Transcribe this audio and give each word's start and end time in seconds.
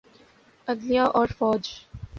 عدلیہ 0.67 1.01
اورفوج۔ 1.17 1.63